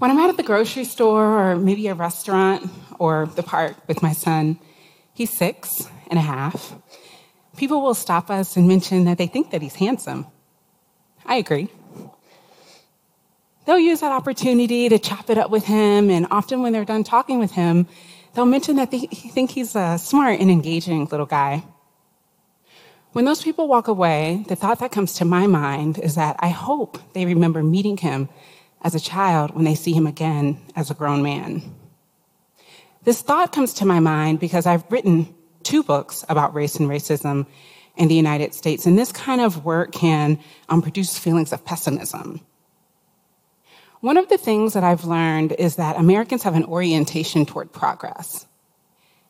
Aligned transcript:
When 0.00 0.10
I'm 0.10 0.16
out 0.16 0.30
at 0.30 0.38
the 0.38 0.42
grocery 0.42 0.84
store 0.84 1.50
or 1.52 1.56
maybe 1.56 1.86
a 1.88 1.94
restaurant 1.94 2.70
or 2.98 3.26
the 3.36 3.42
park 3.42 3.76
with 3.86 4.00
my 4.00 4.14
son, 4.14 4.58
he's 5.12 5.30
six 5.36 5.90
and 6.06 6.18
a 6.18 6.22
half, 6.22 6.74
people 7.58 7.82
will 7.82 7.92
stop 7.92 8.30
us 8.30 8.56
and 8.56 8.66
mention 8.66 9.04
that 9.04 9.18
they 9.18 9.26
think 9.26 9.50
that 9.50 9.60
he's 9.60 9.74
handsome. 9.74 10.26
I 11.26 11.34
agree. 11.34 11.68
They'll 13.66 13.78
use 13.78 14.00
that 14.00 14.10
opportunity 14.10 14.88
to 14.88 14.98
chop 14.98 15.28
it 15.28 15.36
up 15.36 15.50
with 15.50 15.66
him, 15.66 16.08
and 16.08 16.26
often 16.30 16.62
when 16.62 16.72
they're 16.72 16.86
done 16.86 17.04
talking 17.04 17.38
with 17.38 17.52
him, 17.52 17.86
they'll 18.32 18.46
mention 18.46 18.76
that 18.76 18.90
they 18.90 19.00
think 19.00 19.50
he's 19.50 19.76
a 19.76 19.98
smart 19.98 20.40
and 20.40 20.50
engaging 20.50 21.04
little 21.08 21.26
guy. 21.26 21.62
When 23.12 23.26
those 23.26 23.42
people 23.42 23.68
walk 23.68 23.86
away, 23.86 24.46
the 24.48 24.56
thought 24.56 24.78
that 24.78 24.92
comes 24.92 25.12
to 25.16 25.26
my 25.26 25.46
mind 25.46 25.98
is 25.98 26.14
that 26.14 26.36
I 26.38 26.48
hope 26.48 27.12
they 27.12 27.26
remember 27.26 27.62
meeting 27.62 27.98
him 27.98 28.30
as 28.82 28.94
a 28.94 29.00
child 29.00 29.54
when 29.54 29.64
they 29.64 29.74
see 29.74 29.92
him 29.92 30.06
again 30.06 30.60
as 30.76 30.90
a 30.90 30.94
grown 30.94 31.22
man. 31.22 31.62
This 33.04 33.22
thought 33.22 33.52
comes 33.52 33.74
to 33.74 33.86
my 33.86 34.00
mind 34.00 34.40
because 34.40 34.66
I've 34.66 34.84
written 34.90 35.34
two 35.62 35.82
books 35.82 36.24
about 36.28 36.54
race 36.54 36.76
and 36.76 36.88
racism 36.88 37.46
in 37.96 38.08
the 38.08 38.14
United 38.14 38.54
States, 38.54 38.86
and 38.86 38.98
this 38.98 39.12
kind 39.12 39.40
of 39.40 39.64
work 39.64 39.92
can 39.92 40.38
um, 40.68 40.80
produce 40.82 41.18
feelings 41.18 41.52
of 41.52 41.64
pessimism. 41.64 42.40
One 44.00 44.16
of 44.16 44.28
the 44.30 44.38
things 44.38 44.72
that 44.72 44.84
I've 44.84 45.04
learned 45.04 45.52
is 45.52 45.76
that 45.76 45.96
Americans 45.96 46.42
have 46.44 46.54
an 46.54 46.64
orientation 46.64 47.44
toward 47.44 47.72
progress. 47.72 48.46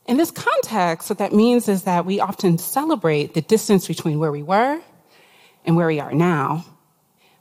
In 0.06 0.16
this 0.16 0.30
context, 0.30 1.10
what 1.10 1.18
that 1.18 1.32
means 1.32 1.68
is 1.68 1.84
that 1.84 2.06
we 2.06 2.20
often 2.20 2.58
celebrate 2.58 3.34
the 3.34 3.42
distance 3.42 3.88
between 3.88 4.18
where 4.18 4.32
we 4.32 4.42
were 4.42 4.80
and 5.64 5.76
where 5.76 5.88
we 5.88 6.00
are 6.00 6.12
now, 6.12 6.64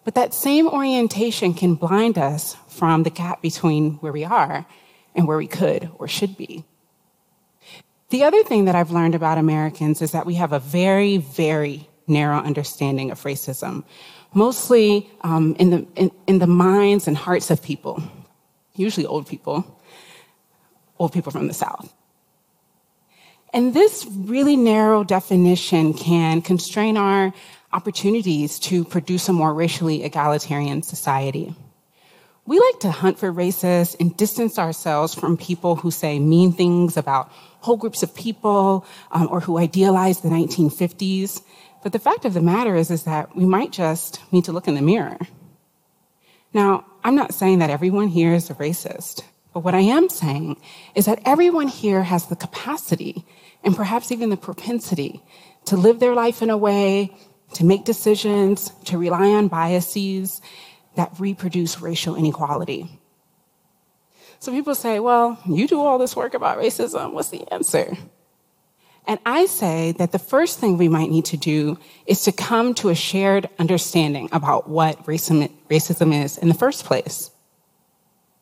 but 0.10 0.16
that 0.16 0.34
same 0.34 0.68
orientation 0.68 1.54
can 1.54 1.76
blind 1.76 2.18
us 2.18 2.56
from 2.68 3.04
the 3.04 3.12
gap 3.12 3.44
between 3.44 3.92
where 3.98 4.12
we 4.12 4.26
are 4.26 4.66
and 5.14 5.28
where 5.28 5.38
we 5.38 5.46
could 5.46 5.88
or 6.00 6.08
should 6.08 6.36
be. 6.36 6.64
The 8.10 8.24
other 8.24 8.42
thing 8.42 8.66
that 8.66 8.74
I've 8.74 8.90
learned 8.90 9.14
about 9.14 9.38
Americans 9.38 10.02
is 10.02 10.14
that 10.14 10.26
we 10.26 10.34
have 10.34 10.52
a 10.52 10.58
very, 10.58 11.18
very 11.18 11.88
narrow 12.08 12.40
understanding 12.40 13.12
of 13.12 13.22
racism, 13.22 13.84
mostly 14.34 15.08
um, 15.22 15.56
in, 15.60 15.70
the, 15.70 15.86
in, 15.96 16.10
in 16.26 16.40
the 16.40 16.48
minds 16.48 17.08
and 17.08 17.16
hearts 17.16 17.52
of 17.52 17.62
people, 17.62 18.02
usually 18.74 19.06
old 19.06 19.28
people, 19.28 19.80
old 20.98 21.14
people 21.14 21.32
from 21.32 21.48
the 21.48 21.54
South. 21.54 21.94
And 23.54 23.76
this 23.76 24.08
really 24.10 24.56
narrow 24.56 25.04
definition 25.04 25.94
can 25.94 26.42
constrain 26.42 26.98
our 26.98 27.32
opportunities 27.72 28.60
to 28.60 28.84
produce 28.84 29.30
a 29.30 29.34
more 29.34 29.54
racially 29.54 30.04
egalitarian 30.04 30.82
society. 30.82 31.56
We 32.46 32.60
like 32.60 32.80
to 32.80 32.92
hunt 32.92 33.20
for 33.20 33.32
racists 33.32 33.96
and 34.00 34.18
distance 34.18 34.58
ourselves 34.58 35.14
from 35.14 35.38
people 35.38 35.76
who 35.76 35.92
say 35.92 36.18
mean 36.18 36.52
things 36.52 36.98
about 36.98 37.32
whole 37.62 37.78
groups 37.78 38.02
of 38.02 38.16
people 38.16 38.88
um, 39.12 39.28
or 39.30 39.40
who 39.40 39.60
idealize 39.60 40.22
the 40.22 40.30
1950s. 40.30 41.44
But 41.84 41.94
the 41.94 42.00
fact 42.00 42.26
of 42.26 42.34
the 42.34 42.42
matter 42.42 42.76
is, 42.76 42.90
is 42.90 43.04
that 43.04 43.36
we 43.36 43.46
might 43.46 43.72
just 43.72 44.20
need 44.34 44.46
to 44.46 44.52
look 44.52 44.68
in 44.68 44.74
the 44.74 44.82
mirror. 44.82 45.20
Now, 46.52 46.86
I'm 47.04 47.16
not 47.16 47.36
saying 47.36 47.60
that 47.60 47.70
everyone 47.70 48.08
here 48.08 48.34
is 48.34 48.50
a 48.50 48.56
racist, 48.56 49.22
but 49.54 49.60
what 49.60 49.76
I 49.76 49.82
am 49.82 50.10
saying 50.10 50.60
is 50.96 51.06
that 51.06 51.22
everyone 51.26 51.68
here 51.68 52.02
has 52.02 52.26
the 52.26 52.36
capacity 52.36 53.26
and 53.64 53.76
perhaps 53.76 54.12
even 54.12 54.30
the 54.30 54.38
propensity 54.38 55.22
to 55.66 55.78
live 55.78 56.00
their 56.00 56.16
life 56.16 56.42
in 56.42 56.50
a 56.50 56.58
way 56.58 57.16
to 57.54 57.66
make 57.66 57.86
decisions, 57.86 58.72
to 58.86 58.98
rely 58.98 59.30
on 59.30 59.48
biases 59.48 60.42
that 60.96 61.12
reproduce 61.20 61.82
racial 61.82 62.16
inequality. 62.16 63.00
So 64.40 64.52
people 64.52 64.76
say, 64.76 65.00
well, 65.00 65.38
you 65.46 65.68
do 65.68 65.80
all 65.80 65.98
this 65.98 66.16
work 66.16 66.34
about 66.34 66.58
racism. 66.58 67.14
What's 67.14 67.30
the 67.30 67.52
answer? 67.52 67.98
And 69.08 69.20
I 69.26 69.48
say 69.48 69.94
that 69.94 70.12
the 70.12 70.20
first 70.20 70.60
thing 70.60 70.78
we 70.78 70.88
might 70.88 71.10
need 71.10 71.26
to 71.26 71.38
do 71.38 71.80
is 72.06 72.24
to 72.24 72.32
come 72.32 72.74
to 72.76 72.90
a 72.90 72.96
shared 72.96 73.50
understanding 73.58 74.30
about 74.32 74.70
what 74.70 75.04
racism 75.06 76.24
is 76.24 76.38
in 76.38 76.48
the 76.48 76.54
first 76.54 76.86
place. 76.86 77.32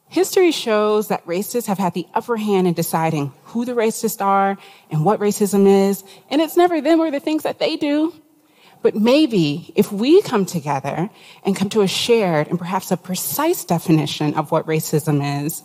History 0.10 0.52
shows 0.52 1.08
that 1.08 1.26
racists 1.26 1.68
have 1.68 1.78
had 1.78 1.94
the 1.94 2.08
upper 2.14 2.38
hand 2.38 2.68
in 2.68 2.74
deciding 2.74 3.34
who 3.44 3.66
the 3.66 3.74
racists 3.74 4.22
are 4.22 4.58
and 4.90 5.04
what 5.04 5.20
racism 5.20 5.68
is, 5.90 6.04
and 6.30 6.42
it's 6.42 6.58
never 6.58 6.80
them 6.82 7.00
or 7.00 7.12
the 7.12 7.20
things 7.20 7.44
that 7.44 7.60
they 7.60 7.76
do. 7.76 8.14
But 8.88 8.96
maybe 8.96 9.74
if 9.76 9.92
we 9.92 10.22
come 10.22 10.46
together 10.46 11.10
and 11.44 11.58
come 11.58 11.68
to 11.72 11.82
a 11.82 11.90
shared 11.90 12.48
and 12.48 12.58
perhaps 12.58 12.90
a 12.90 12.96
precise 12.96 13.66
definition 13.66 14.34
of 14.36 14.50
what 14.50 14.66
racism 14.66 15.46
is, 15.46 15.62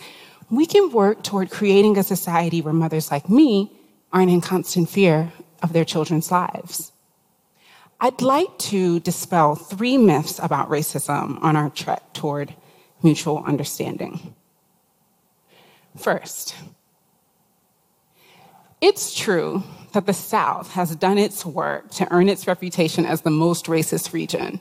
we 0.51 0.67
can 0.67 0.91
work 0.91 1.23
toward 1.23 1.49
creating 1.49 1.97
a 1.97 2.03
society 2.03 2.61
where 2.61 2.73
mothers 2.73 3.13
like 3.13 3.29
me 3.29 3.71
aren't 4.13 4.33
in 4.33 4.41
constant 4.41 4.89
fear 4.89 5.33
of 5.63 5.73
their 5.73 5.85
children's 5.85 6.33
lives. 6.33 6.91
I'd 8.01 8.23
like 8.23 8.59
to 8.73 8.99
dispel 8.99 9.55
three 9.55 9.99
myths 9.99 10.41
about 10.41 10.69
racism 10.69 11.41
on 11.45 11.55
our 11.55 11.71
trek 11.71 12.03
toward 12.15 12.53
mutual 13.05 13.45
understanding. 13.45 14.35
First, 15.97 16.57
it's 18.83 19.15
true 19.15 19.63
that 19.93 20.07
the 20.07 20.13
South 20.13 20.73
has 20.73 20.97
done 20.97 21.17
its 21.17 21.47
work 21.47 21.91
to 21.93 22.13
earn 22.13 22.29
its 22.29 22.47
reputation 22.47 23.07
as 23.07 23.23
the 23.23 23.31
most 23.31 23.67
racist 23.67 24.13
region. 24.13 24.61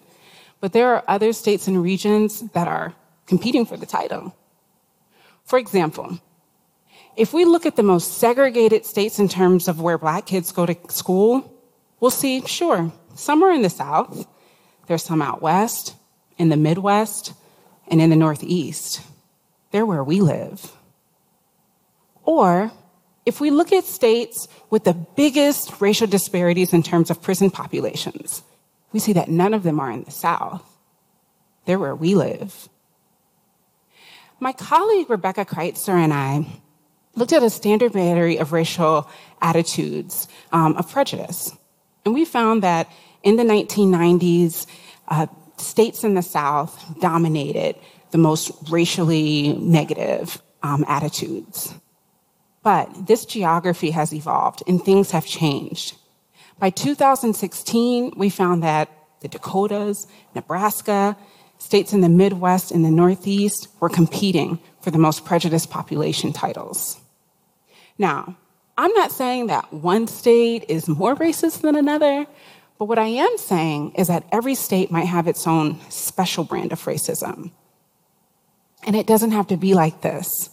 But 0.60 0.74
there 0.74 0.94
are 0.94 1.04
other 1.08 1.34
states 1.34 1.68
and 1.68 1.82
regions 1.82 2.42
that 2.52 2.68
are 2.68 2.94
competing 3.26 3.66
for 3.66 3.78
the 3.78 3.86
title. 3.86 4.36
For 5.44 5.58
example, 5.58 6.20
if 7.18 7.34
we 7.34 7.46
look 7.46 7.66
at 7.66 7.76
the 7.76 7.84
most 7.84 8.20
segregated 8.20 8.86
states 8.86 9.20
in 9.20 9.28
terms 9.28 9.68
of 9.68 9.82
where 9.82 9.98
black 9.98 10.28
kids 10.28 10.52
go 10.52 10.66
to 10.66 10.78
school, 10.90 11.52
we'll 12.00 12.12
see, 12.12 12.46
sure, 12.46 12.92
some 13.16 13.44
are 13.44 13.52
in 13.52 13.64
the 13.64 13.70
South, 13.70 14.28
there's 14.88 15.04
some 15.04 15.22
out 15.22 15.42
west, 15.42 15.96
in 16.38 16.50
the 16.50 16.58
Midwest, 16.58 17.34
and 17.88 18.02
in 18.02 18.10
the 18.10 18.16
Northeast. 18.16 19.02
They're 19.72 19.86
where 19.86 20.04
we 20.04 20.22
live. 20.22 20.72
Or 22.24 22.72
if 23.26 23.40
we 23.40 23.52
look 23.52 23.72
at 23.72 23.86
states 23.86 24.48
with 24.70 24.84
the 24.84 24.94
biggest 24.94 25.80
racial 25.80 26.08
disparities 26.08 26.74
in 26.74 26.84
terms 26.84 27.10
of 27.12 27.22
prison 27.22 27.50
populations, 27.52 28.42
we 28.92 29.00
see 29.00 29.14
that 29.14 29.30
none 29.30 29.54
of 29.54 29.64
them 29.64 29.80
are 29.80 29.92
in 29.92 30.04
the 30.04 30.12
South. 30.12 30.64
They're 31.66 31.80
where 31.80 31.96
we 31.96 32.16
live. 32.16 32.68
My 34.40 34.54
colleague 34.54 35.10
Rebecca 35.10 35.46
Kreitzer 35.46 35.94
and 35.94 36.14
I 36.14 36.46
looked 37.16 37.34
at 37.34 37.44
a 37.44 37.50
standard 37.50 37.94
battery 37.94 38.38
of 38.38 38.52
racial 38.52 39.08
attitudes 39.42 40.28
um, 40.52 40.76
of 40.78 40.90
prejudice. 40.90 41.56
And 42.06 42.14
we 42.14 42.26
found 42.26 42.64
that 42.64 42.92
in 43.22 43.36
the 43.36 43.44
1990s, 43.44 44.66
uh, 45.08 45.28
states 45.58 46.04
in 46.04 46.16
the 46.16 46.24
South 46.24 47.00
dominated 47.00 47.76
the 48.10 48.18
most 48.18 48.52
racially 48.70 49.54
negative 49.54 50.42
um, 50.64 50.84
attitudes. 50.88 51.74
But 52.64 53.08
this 53.08 53.26
geography 53.26 53.92
has 53.92 54.14
evolved 54.14 54.64
and 54.68 54.84
things 54.84 55.12
have 55.12 55.26
changed. 55.26 55.96
By 56.60 56.70
2016, 56.70 58.14
we 58.16 58.30
found 58.30 58.62
that 58.64 58.90
the 59.22 59.28
Dakotas, 59.28 60.08
Nebraska, 60.36 61.18
states 61.58 61.94
in 61.94 62.02
the 62.02 62.10
Midwest 62.10 62.72
and 62.72 62.84
the 62.84 62.92
Northeast 62.92 63.68
were 63.80 63.90
competing 63.90 64.60
for 64.82 64.92
the 64.92 64.98
most 64.98 65.26
prejudiced 65.26 65.70
population 65.70 66.34
titles. 66.34 67.00
Now, 67.98 68.36
I'm 68.78 68.94
not 68.94 69.12
saying 69.12 69.48
that 69.48 69.72
one 69.72 70.08
state 70.08 70.66
is 70.68 70.88
more 70.88 71.16
racist 71.16 71.62
than 71.62 71.76
another, 71.76 72.26
but 72.80 72.86
what 72.86 72.98
I 72.98 73.08
am 73.08 73.38
saying 73.38 73.94
is 73.94 74.08
that 74.08 74.26
every 74.32 74.56
state 74.56 74.90
might 74.90 75.06
have 75.06 75.28
its 75.28 75.46
own 75.46 75.80
special 75.90 76.44
brand 76.44 76.72
of 76.72 76.84
racism. 76.86 77.52
And 78.84 78.96
it 78.96 79.06
doesn't 79.06 79.32
have 79.32 79.48
to 79.48 79.58
be 79.58 79.76
like 79.76 80.02
this. 80.02 80.50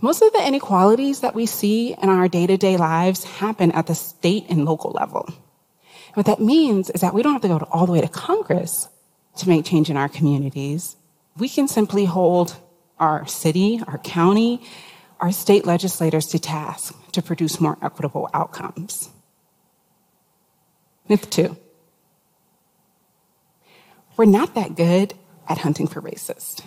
Most 0.00 0.22
of 0.22 0.32
the 0.32 0.46
inequalities 0.46 1.20
that 1.20 1.34
we 1.34 1.46
see 1.46 1.94
in 2.00 2.08
our 2.08 2.28
day 2.28 2.46
to 2.46 2.56
day 2.56 2.76
lives 2.76 3.24
happen 3.24 3.72
at 3.72 3.86
the 3.86 3.94
state 3.94 4.46
and 4.48 4.64
local 4.64 4.92
level. 4.92 5.28
What 6.14 6.26
that 6.26 6.40
means 6.40 6.88
is 6.90 7.00
that 7.00 7.14
we 7.14 7.22
don't 7.22 7.32
have 7.32 7.42
to 7.42 7.48
go 7.48 7.58
all 7.70 7.86
the 7.86 7.92
way 7.92 8.00
to 8.00 8.08
Congress 8.08 8.88
to 9.38 9.48
make 9.48 9.64
change 9.64 9.90
in 9.90 9.96
our 9.96 10.08
communities. 10.08 10.96
We 11.36 11.48
can 11.48 11.68
simply 11.68 12.04
hold 12.04 12.56
our 12.98 13.26
city, 13.26 13.80
our 13.86 13.98
county, 13.98 14.62
our 15.20 15.32
state 15.32 15.66
legislators 15.66 16.26
to 16.26 16.38
task 16.38 16.94
to 17.12 17.22
produce 17.22 17.60
more 17.60 17.76
equitable 17.82 18.28
outcomes. 18.32 19.10
Myth 21.08 21.28
two. 21.28 21.56
We're 24.16 24.26
not 24.26 24.54
that 24.54 24.76
good 24.76 25.14
at 25.48 25.58
hunting 25.58 25.86
for 25.86 26.00
racists. 26.00 26.62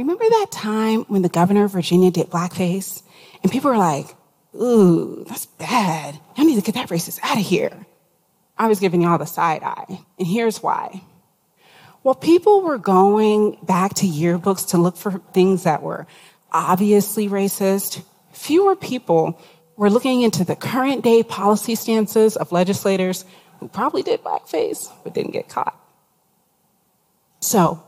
Remember 0.00 0.24
that 0.24 0.46
time 0.50 1.00
when 1.08 1.20
the 1.20 1.28
governor 1.28 1.64
of 1.64 1.72
Virginia 1.72 2.10
did 2.10 2.30
blackface 2.30 3.02
and 3.42 3.52
people 3.52 3.70
were 3.70 3.76
like, 3.76 4.06
ooh, 4.54 5.26
that's 5.28 5.44
bad. 5.44 6.18
I 6.38 6.44
need 6.44 6.54
to 6.56 6.62
get 6.62 6.74
that 6.76 6.88
racist 6.88 7.20
out 7.22 7.36
of 7.36 7.44
here. 7.44 7.86
I 8.56 8.66
was 8.66 8.80
giving 8.80 9.02
y'all 9.02 9.18
the 9.18 9.26
side 9.26 9.62
eye, 9.62 10.00
and 10.18 10.26
here's 10.26 10.62
why. 10.62 11.02
While 12.00 12.14
people 12.14 12.62
were 12.62 12.78
going 12.78 13.58
back 13.62 13.92
to 13.96 14.06
yearbooks 14.06 14.70
to 14.70 14.78
look 14.78 14.96
for 14.96 15.18
things 15.34 15.64
that 15.64 15.82
were 15.82 16.06
obviously 16.50 17.28
racist, 17.28 18.02
fewer 18.32 18.76
people 18.76 19.38
were 19.76 19.90
looking 19.90 20.22
into 20.22 20.44
the 20.44 20.56
current 20.56 21.04
day 21.04 21.22
policy 21.22 21.74
stances 21.74 22.38
of 22.38 22.52
legislators 22.52 23.26
who 23.58 23.68
probably 23.68 24.02
did 24.02 24.24
blackface 24.24 24.90
but 25.04 25.12
didn't 25.12 25.32
get 25.32 25.50
caught. 25.50 25.78
So, 27.40 27.82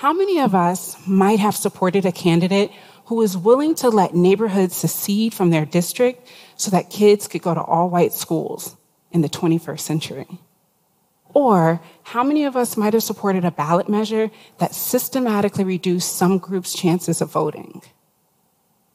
how 0.00 0.12
many 0.12 0.40
of 0.40 0.54
us 0.54 0.94
might 1.06 1.38
have 1.38 1.56
supported 1.56 2.04
a 2.04 2.12
candidate 2.12 2.70
who 3.06 3.14
was 3.14 3.34
willing 3.34 3.74
to 3.74 3.88
let 3.88 4.14
neighborhoods 4.14 4.76
secede 4.76 5.32
from 5.32 5.48
their 5.48 5.64
district 5.64 6.28
so 6.56 6.70
that 6.70 6.90
kids 6.90 7.26
could 7.26 7.40
go 7.40 7.54
to 7.54 7.62
all 7.62 7.88
white 7.88 8.12
schools 8.12 8.76
in 9.10 9.22
the 9.22 9.28
21st 9.30 9.80
century? 9.80 10.26
Or 11.32 11.80
how 12.02 12.22
many 12.22 12.44
of 12.44 12.56
us 12.56 12.76
might 12.76 12.92
have 12.92 13.04
supported 13.04 13.46
a 13.46 13.50
ballot 13.50 13.88
measure 13.88 14.30
that 14.58 14.74
systematically 14.74 15.64
reduced 15.64 16.14
some 16.14 16.36
groups' 16.36 16.74
chances 16.74 17.22
of 17.22 17.32
voting? 17.32 17.80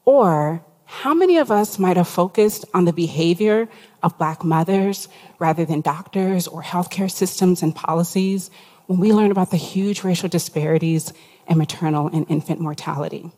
Or 0.06 0.64
how 0.86 1.16
many 1.16 1.38
of 1.40 1.50
us 1.50 1.80
might 1.80 1.98
have 1.98 2.08
focused 2.08 2.66
on 2.76 2.86
the 2.86 2.94
behavior 2.94 3.68
of 4.04 4.18
Black 4.18 4.44
mothers 4.44 5.08
rather 5.40 5.66
than 5.66 5.82
doctors 5.82 6.48
or 6.48 6.64
healthcare 6.64 7.12
systems 7.12 7.62
and 7.64 7.76
policies 7.76 8.50
when 8.88 9.00
we 9.00 9.14
learn 9.14 9.32
about 9.32 9.52
the 9.52 9.58
huge 9.58 10.04
racial 10.04 10.30
disparities 10.30 11.14
in 11.48 11.58
maternal 11.58 12.08
and 12.08 12.26
infant 12.30 12.60
mortality? 12.60 13.32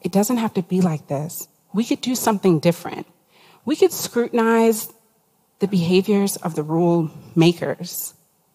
It 0.00 0.12
doesn't 0.12 0.38
have 0.38 0.54
to 0.54 0.62
be 0.62 0.80
like 0.80 1.08
this. 1.08 1.48
We 1.72 1.84
could 1.84 2.00
do 2.00 2.14
something 2.14 2.60
different. 2.60 3.06
We 3.64 3.76
could 3.76 3.92
scrutinize 3.92 4.92
the 5.58 5.68
behaviors 5.68 6.36
of 6.36 6.54
the 6.54 6.62
rule 6.62 7.10
makers. 7.34 8.14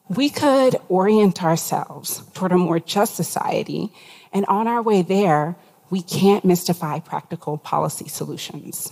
We 0.10 0.30
could 0.30 0.78
orient 0.90 1.44
ourselves 1.44 2.24
toward 2.34 2.52
a 2.52 2.58
more 2.58 2.80
just 2.80 3.16
society, 3.16 3.94
and 4.31 4.46
on 4.48 4.68
our 4.68 4.81
way 4.81 5.02
there, 5.02 5.56
we 5.90 6.02
can't 6.02 6.44
mystify 6.44 7.00
practical 7.00 7.58
policy 7.58 8.08
solutions. 8.08 8.92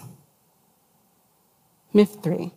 Myth 1.93 2.17
three. 2.23 2.53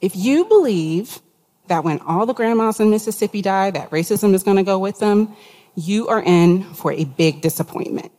If 0.00 0.16
you 0.16 0.44
believe 0.46 1.20
that 1.68 1.84
when 1.84 2.00
all 2.00 2.26
the 2.26 2.34
grandmas 2.34 2.80
in 2.80 2.90
Mississippi 2.90 3.42
die, 3.42 3.70
that 3.70 3.90
racism 3.90 4.34
is 4.34 4.42
going 4.42 4.56
to 4.56 4.62
go 4.62 4.78
with 4.78 4.98
them, 4.98 5.36
you 5.76 6.08
are 6.08 6.22
in 6.22 6.64
for 6.74 6.92
a 6.92 7.04
big 7.04 7.42
disappointment. 7.42 8.10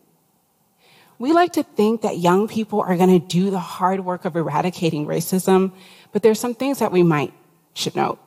We 1.20 1.34
like 1.34 1.54
to 1.54 1.64
think 1.64 2.02
that 2.02 2.18
young 2.18 2.48
people 2.48 2.82
are 2.82 2.96
going 2.98 3.20
to 3.20 3.26
do 3.26 3.52
the 3.52 3.60
hard 3.60 4.06
work 4.06 4.26
of 4.26 4.36
eradicating 4.36 5.06
racism, 5.06 5.72
but 6.12 6.24
there's 6.24 6.40
some 6.40 6.56
things 6.56 6.80
that 6.80 6.92
we 6.92 7.04
might 7.04 7.34
should 7.74 7.96
note. 7.96 8.20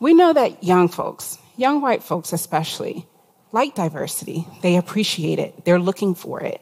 We 0.00 0.14
know 0.14 0.32
that 0.32 0.62
young 0.62 0.88
folks, 0.88 1.38
young 1.56 1.80
white 1.80 2.02
folks 2.02 2.32
especially, 2.32 3.06
like 3.50 3.74
diversity. 3.74 4.46
They 4.62 4.76
appreciate 4.76 5.38
it. 5.38 5.64
They're 5.64 5.80
looking 5.80 6.14
for 6.14 6.40
it. 6.40 6.60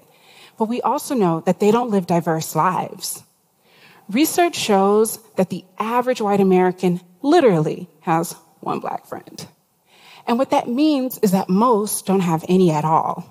But 0.59 0.69
we 0.69 0.81
also 0.81 1.15
know 1.15 1.41
that 1.41 1.61
they 1.61 1.71
don't 1.71 1.91
live 1.91 2.07
diverse 2.07 2.57
lives. 2.57 3.23
Research 4.09 4.57
shows 4.57 5.19
that 5.37 5.51
the 5.51 5.65
average 5.79 6.21
white 6.21 6.41
American 6.41 7.01
literally 7.23 7.89
has 8.01 8.33
one 8.61 8.81
black 8.81 9.07
friend. 9.07 9.47
And 10.27 10.39
what 10.39 10.51
that 10.51 10.69
means 10.69 11.19
is 11.19 11.33
that 11.33 11.49
most 11.49 12.07
don't 12.07 12.21
have 12.21 12.45
any 12.49 12.71
at 12.71 12.85
all. 12.85 13.25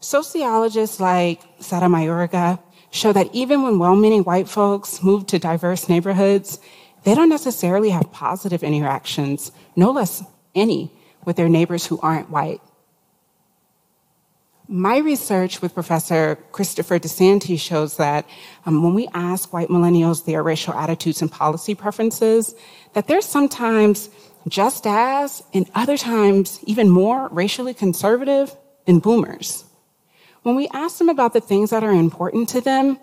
Sociologists 0.00 1.00
like 1.00 1.40
Sara 1.60 1.88
Mayorga 1.88 2.58
show 2.90 3.12
that 3.12 3.32
even 3.32 3.62
when 3.62 3.78
well-meaning 3.78 4.22
white 4.24 4.48
folks 4.48 5.02
move 5.02 5.26
to 5.28 5.38
diverse 5.38 5.88
neighborhoods, 5.88 6.58
they 7.04 7.14
don't 7.14 7.28
necessarily 7.28 7.90
have 7.90 8.12
positive 8.12 8.62
interactions, 8.62 9.50
no 9.74 9.90
less 9.90 10.22
any, 10.54 10.92
with 11.24 11.36
their 11.36 11.48
neighbors 11.48 11.86
who 11.86 11.98
aren't 12.00 12.30
white. 12.30 12.60
My 14.68 14.98
research 14.98 15.60
with 15.60 15.74
Professor 15.74 16.36
Christopher 16.52 16.98
DeSante 16.98 17.58
shows 17.58 17.96
that 17.96 18.26
um, 18.64 18.82
when 18.82 18.94
we 18.94 19.08
ask 19.12 19.52
white 19.52 19.68
millennials 19.68 20.24
their 20.24 20.42
racial 20.42 20.72
attitudes 20.74 21.20
and 21.20 21.30
policy 21.30 21.74
preferences, 21.74 22.54
that 22.94 23.08
they're 23.08 23.20
sometimes 23.20 24.08
just 24.48 24.86
as, 24.86 25.42
and 25.52 25.68
other 25.74 25.96
times 25.96 26.60
even 26.64 26.88
more 26.88 27.28
racially 27.28 27.74
conservative 27.74 28.54
than 28.86 29.00
boomers. 29.00 29.64
When 30.42 30.54
we 30.54 30.68
ask 30.72 30.98
them 30.98 31.08
about 31.08 31.32
the 31.32 31.40
things 31.40 31.70
that 31.70 31.84
are 31.84 31.92
important 31.92 32.48
to 32.50 32.60
them, 32.60 32.98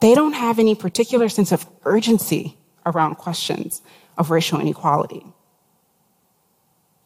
they 0.00 0.14
don't 0.14 0.34
have 0.34 0.58
any 0.58 0.74
particular 0.74 1.28
sense 1.28 1.52
of 1.52 1.66
urgency 1.84 2.58
around 2.84 3.16
questions 3.16 3.82
of 4.18 4.30
racial 4.30 4.60
inequality. 4.60 5.24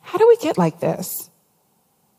How 0.00 0.18
do 0.18 0.26
we 0.26 0.36
get 0.36 0.56
like 0.56 0.80
this? 0.80 1.30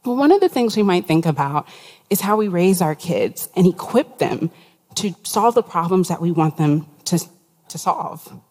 Well, 0.06 0.16
one 0.16 0.32
of 0.32 0.40
the 0.40 0.50
things 0.50 0.78
we 0.78 0.84
might 0.84 1.06
think 1.06 1.26
about 1.26 1.68
is 2.10 2.22
how 2.22 2.38
we 2.38 2.48
raise 2.48 2.82
our 2.82 2.96
kids 2.96 3.50
and 3.56 3.68
equip 3.68 4.18
them 4.18 4.52
to 4.96 5.14
solve 5.24 5.56
the 5.56 5.64
problems 5.64 6.08
that 6.08 6.22
we 6.22 6.32
want 6.32 6.58
them 6.58 6.88
to, 7.06 7.20
to 7.68 7.78
solve. 7.78 8.42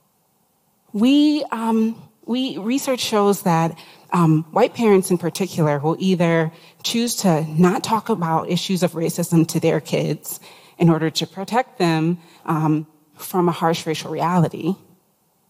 We, 0.93 1.45
um, 1.51 2.01
we, 2.27 2.59
research 2.59 3.01
shows 3.01 3.43
that 3.43 3.77
um, 4.13 4.45
white 4.53 4.75
parents 4.75 5.11
in 5.11 5.19
particular 5.19 5.79
will 5.79 5.97
either 5.99 6.53
choose 6.83 7.17
to 7.17 7.45
not 7.61 7.83
talk 7.83 8.09
about 8.09 8.51
issues 8.51 8.83
of 8.83 8.93
racism 8.93 9.47
to 9.49 9.61
their 9.61 9.81
kids 9.81 10.41
in 10.79 10.89
order 10.89 11.11
to 11.11 11.27
protect 11.27 11.79
them 11.79 12.19
um, 12.47 12.87
from 13.17 13.49
a 13.49 13.53
harsh 13.53 13.87
racial 13.87 14.11
reality, 14.11 14.75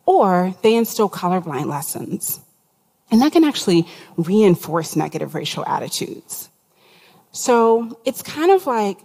or 0.07 0.55
they 0.63 0.75
instill 0.75 1.11
colorblind 1.11 1.67
lessons. 1.67 2.41
And 3.11 3.23
that 3.23 3.33
can 3.33 3.45
actually 3.45 3.87
reinforce 4.17 4.97
negative 4.97 5.35
racial 5.35 5.65
attitudes. 5.67 6.51
So 7.33 8.01
it's 8.05 8.23
kind 8.23 8.51
of 8.51 8.67
like 8.67 8.99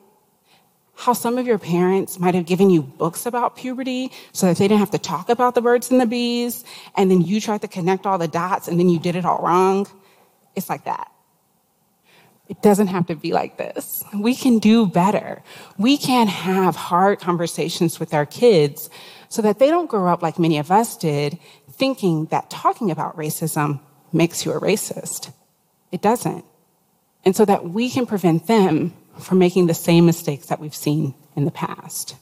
how 0.96 1.14
some 1.14 1.38
of 1.38 1.48
your 1.48 1.58
parents 1.58 2.20
might 2.20 2.36
have 2.36 2.46
given 2.46 2.70
you 2.70 2.82
books 2.82 3.26
about 3.26 3.56
puberty 3.56 4.12
so 4.32 4.48
that 4.48 4.58
they 4.58 4.68
didn't 4.68 4.80
have 4.80 4.92
to 4.92 5.00
talk 5.00 5.30
about 5.30 5.56
the 5.56 5.62
birds 5.62 5.90
and 5.90 6.00
the 6.00 6.06
bees, 6.06 6.64
and 6.96 7.10
then 7.10 7.22
you 7.22 7.42
tried 7.42 7.62
to 7.62 7.68
connect 7.68 8.06
all 8.06 8.18
the 8.18 8.28
dots 8.28 8.68
and 8.68 8.80
then 8.80 8.90
you 8.90 9.00
did 9.00 9.16
it 9.16 9.26
all 9.26 9.40
wrong. 9.40 9.88
It's 10.56 10.70
like 10.70 10.86
that. 10.86 11.10
It 12.48 12.62
doesn't 12.62 12.88
have 12.88 13.08
to 13.08 13.16
be 13.16 13.32
like 13.32 13.58
this. 13.58 14.04
We 14.14 14.36
can 14.36 14.60
do 14.60 14.86
better. 14.86 15.42
We 15.78 15.98
can 15.98 16.28
have 16.28 16.76
hard 16.76 17.20
conversations 17.20 18.00
with 18.00 18.14
our 18.14 18.26
kids 18.26 18.90
so 19.30 19.42
that 19.42 19.60
they 19.60 19.70
don't 19.70 19.90
grow 19.90 20.12
up 20.12 20.22
like 20.22 20.38
many 20.38 20.60
of 20.60 20.70
us 20.70 20.96
did, 20.98 21.40
thinking 21.72 22.26
that 22.26 22.50
talking 22.50 22.92
about 22.92 23.18
racism 23.18 23.80
makes 24.14 24.46
you 24.46 24.52
a 24.52 24.60
racist. 24.60 25.32
It 25.92 26.02
doesn't. 26.02 26.46
And 27.26 27.36
so 27.36 27.46
that 27.46 27.70
we 27.70 27.90
can 27.90 28.06
prevent 28.06 28.48
them 28.48 28.94
from 29.20 29.40
making 29.40 29.68
the 29.68 29.74
same 29.74 30.06
mistakes 30.06 30.48
that 30.48 30.60
we've 30.60 30.76
seen 30.76 31.14
in 31.36 31.46
the 31.46 31.52
past. 31.52 32.16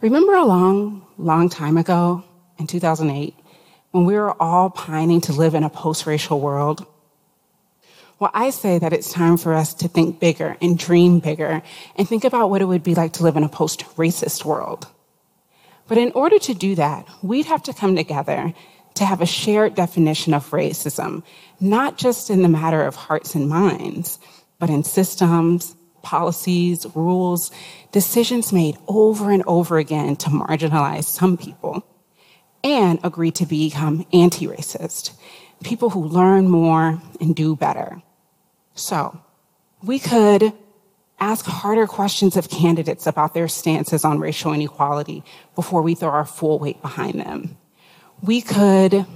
Remember 0.00 0.34
a 0.34 0.44
long, 0.44 1.04
long 1.16 1.48
time 1.48 1.76
ago 1.76 2.22
in 2.58 2.66
2008 2.66 3.34
when 3.90 4.04
we 4.04 4.14
were 4.14 4.40
all 4.40 4.70
pining 4.70 5.20
to 5.22 5.32
live 5.32 5.54
in 5.54 5.64
a 5.64 5.70
post 5.70 6.06
racial 6.06 6.40
world? 6.40 6.86
Well, 8.20 8.30
I 8.34 8.50
say 8.50 8.78
that 8.78 8.92
it's 8.92 9.12
time 9.12 9.36
for 9.36 9.54
us 9.54 9.74
to 9.74 9.88
think 9.88 10.20
bigger 10.20 10.56
and 10.60 10.78
dream 10.78 11.20
bigger 11.20 11.62
and 11.96 12.08
think 12.08 12.24
about 12.24 12.50
what 12.50 12.62
it 12.62 12.66
would 12.66 12.82
be 12.82 12.94
like 12.94 13.14
to 13.14 13.22
live 13.22 13.36
in 13.36 13.44
a 13.44 13.48
post 13.48 13.80
racist 13.96 14.44
world. 14.44 14.86
But 15.88 15.98
in 15.98 16.12
order 16.12 16.38
to 16.38 16.54
do 16.54 16.74
that, 16.74 17.08
we'd 17.22 17.46
have 17.46 17.62
to 17.64 17.72
come 17.72 17.96
together 17.96 18.52
to 18.98 19.04
have 19.04 19.20
a 19.20 19.26
shared 19.26 19.76
definition 19.76 20.34
of 20.34 20.50
racism, 20.50 21.22
not 21.60 21.96
just 21.96 22.30
in 22.30 22.42
the 22.42 22.48
matter 22.48 22.82
of 22.82 22.96
hearts 22.96 23.36
and 23.36 23.48
minds, 23.48 24.18
but 24.58 24.68
in 24.68 24.82
systems, 24.82 25.76
policies, 26.02 26.84
rules, 26.96 27.52
decisions 27.92 28.52
made 28.52 28.76
over 28.88 29.30
and 29.30 29.44
over 29.46 29.78
again 29.78 30.16
to 30.16 30.30
marginalize 30.30 31.04
some 31.04 31.36
people, 31.36 31.86
and 32.64 32.98
agree 33.04 33.30
to 33.30 33.46
become 33.46 34.04
anti 34.12 34.48
racist, 34.48 35.12
people 35.62 35.90
who 35.90 36.02
learn 36.04 36.48
more 36.48 37.00
and 37.20 37.36
do 37.36 37.54
better. 37.54 38.02
So, 38.74 39.20
we 39.80 40.00
could 40.00 40.52
ask 41.20 41.44
harder 41.46 41.86
questions 41.86 42.36
of 42.36 42.50
candidates 42.50 43.06
about 43.06 43.32
their 43.32 43.46
stances 43.46 44.04
on 44.04 44.18
racial 44.18 44.52
inequality 44.52 45.22
before 45.54 45.82
we 45.82 45.94
throw 45.94 46.10
our 46.10 46.26
full 46.26 46.58
weight 46.58 46.82
behind 46.82 47.20
them 47.20 47.56
we 48.22 48.40
could 48.40 49.06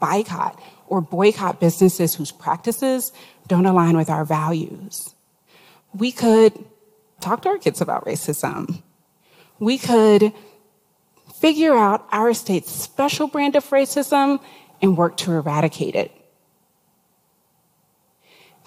boycott 0.00 0.60
or 0.86 1.00
boycott 1.00 1.60
businesses 1.60 2.14
whose 2.14 2.32
practices 2.32 3.12
don't 3.48 3.66
align 3.66 3.96
with 3.96 4.10
our 4.10 4.24
values. 4.24 5.14
We 5.94 6.12
could 6.12 6.52
talk 7.20 7.42
to 7.42 7.50
our 7.50 7.58
kids 7.58 7.80
about 7.80 8.04
racism. 8.04 8.82
We 9.58 9.78
could 9.78 10.32
figure 11.34 11.74
out 11.74 12.06
our 12.12 12.34
state's 12.34 12.70
special 12.70 13.26
brand 13.26 13.56
of 13.56 13.68
racism 13.70 14.40
and 14.80 14.96
work 14.96 15.16
to 15.18 15.32
eradicate 15.32 15.94
it. 15.94 16.12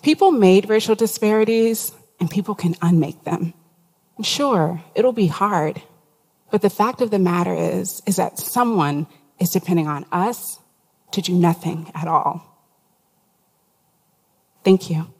People 0.02 0.32
made 0.32 0.70
racial 0.70 0.96
disparities 0.96 1.94
and 2.20 2.30
people 2.30 2.56
can 2.56 2.76
unmake 2.82 3.24
them. 3.24 3.54
Sure, 4.22 4.82
it'll 4.94 5.12
be 5.12 5.28
hard, 5.28 5.82
But 6.52 6.62
the 6.62 6.70
fact 6.70 7.02
of 7.02 7.12
the 7.12 7.20
matter 7.20 7.54
is, 7.54 8.02
is 8.06 8.16
that 8.16 8.40
someone 8.40 9.08
is 9.40 9.50
depending 9.50 9.88
on 9.88 10.06
us 10.12 10.60
to 11.12 11.22
do 11.22 11.34
nothing 11.34 11.92
at 11.94 12.08
all. 12.08 12.56
Thank 14.64 14.90
you. 14.90 15.15